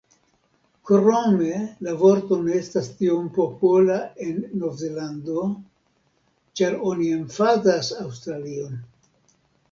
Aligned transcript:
Krome 0.89 1.57
la 1.87 1.91
vorto 1.97 2.37
ne 2.45 2.55
estas 2.59 2.87
tiom 3.01 3.27
popola 3.35 3.97
en 4.27 4.39
Novzelando 4.61 5.43
ĉar 6.61 6.79
oni 6.93 7.11
emfazas 7.19 7.91
Aŭstralion. 8.05 8.81